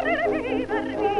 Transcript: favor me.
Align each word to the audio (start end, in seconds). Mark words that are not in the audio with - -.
favor 0.00 1.14
me. 1.14 1.19